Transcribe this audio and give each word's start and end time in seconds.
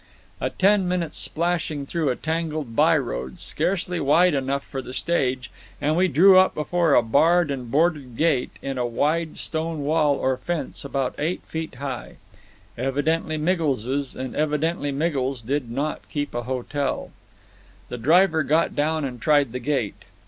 A 0.39 0.49
ten 0.49 0.87
minutes 0.87 1.19
splashing 1.19 1.85
through 1.85 2.09
a 2.09 2.15
tangled 2.15 2.75
by 2.75 2.97
road, 2.97 3.39
scarcely 3.39 3.99
wide 3.99 4.33
enough 4.33 4.63
for 4.65 4.81
the 4.81 4.93
stage, 4.93 5.51
and 5.79 5.95
we 5.95 6.07
drew 6.07 6.39
up 6.39 6.55
before 6.55 6.95
a 6.95 7.03
barred 7.03 7.51
and 7.51 7.69
boarded 7.69 8.17
gate 8.17 8.49
in 8.63 8.79
a 8.79 8.85
wide 8.87 9.37
stone 9.37 9.83
wall 9.83 10.15
or 10.15 10.35
fence 10.37 10.83
about 10.83 11.13
eight 11.19 11.43
feet 11.43 11.75
high. 11.75 12.15
Evidently 12.79 13.37
Miggles's, 13.37 14.15
and 14.15 14.35
evidently 14.35 14.91
Miggles 14.91 15.43
did 15.43 15.69
not 15.69 16.09
keep 16.09 16.33
a 16.33 16.41
hotel. 16.41 17.11
The 17.89 17.99
driver 17.99 18.41
got 18.41 18.75
down 18.75 19.05
and 19.05 19.21
tried 19.21 19.51
the 19.51 19.59
gate. 19.59 20.03